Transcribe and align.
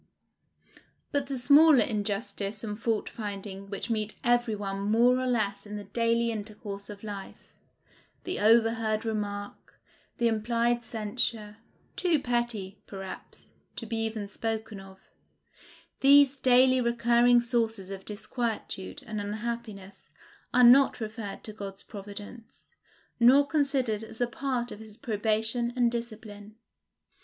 But 1.11 1.27
the 1.27 1.37
smaller 1.37 1.83
injustice 1.83 2.63
and 2.63 2.81
fault 2.81 3.07
finding 3.07 3.69
which 3.69 3.91
meet 3.91 4.15
every 4.23 4.55
one 4.55 4.79
more 4.81 5.19
or 5.19 5.27
less 5.27 5.67
in 5.67 5.75
the 5.75 5.83
daily 5.83 6.31
intercourse 6.31 6.89
of 6.89 7.03
life, 7.03 7.53
the 8.23 8.39
overheard 8.39 9.05
remark, 9.05 9.79
the 10.17 10.27
implied 10.27 10.81
censure, 10.81 11.57
too 11.95 12.17
petty, 12.17 12.81
perhaps, 12.87 13.51
to 13.75 13.85
be 13.85 13.97
even 13.97 14.27
spoken 14.27 14.79
of, 14.79 14.97
these 15.99 16.35
daily 16.35 16.81
recurring 16.81 17.39
sources 17.39 17.91
of 17.91 18.03
disquietude 18.03 19.03
and 19.05 19.21
unhappiness 19.21 20.11
are 20.51 20.63
not 20.63 20.99
referred 20.99 21.43
to 21.43 21.53
God's 21.53 21.83
providence, 21.83 22.71
nor 23.19 23.45
considered 23.45 24.03
as 24.03 24.19
a 24.19 24.25
part 24.25 24.71
of 24.71 24.79
his 24.79 24.97
probation 24.97 25.71
and 25.75 25.91
discipline. 25.91 26.55